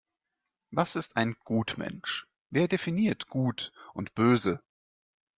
Was 0.71 0.95
ist 0.95 1.15
ein 1.15 1.35
Gutmensch? 1.45 2.25
Wer 2.49 2.67
definiert 2.67 3.27
Gut 3.27 3.71
und 3.93 4.15
Böse? 4.15 4.63